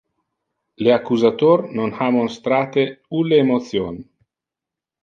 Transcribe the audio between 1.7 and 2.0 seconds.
non